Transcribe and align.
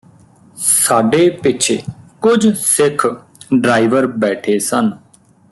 ਸਾਡੇ 0.57 1.29
ਪਿੱਛੇ 1.43 1.77
ਕੁਝ 2.21 2.47
ਸਿੱਖ 2.55 3.05
ਡਰਾਈਵਰ 3.53 4.07
ਬੈਠੇ 4.07 4.57
ਸਨ 4.59 4.91